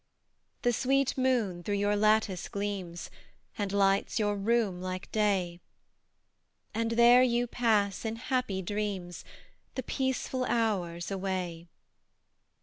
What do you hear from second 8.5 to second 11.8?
dreams, The peaceful hours away!